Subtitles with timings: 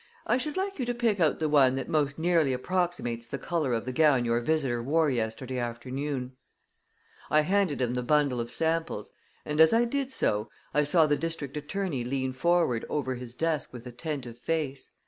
[0.25, 3.71] I should like you to pick out the one that most nearly approximates the color
[3.71, 6.35] of the gown your visitor wore yesterday afternoon."
[7.29, 9.11] I handed him the bundle of samples,
[9.45, 13.71] and as I did so, I saw the district attorney lean forward over his desk
[13.73, 14.89] with attentive face.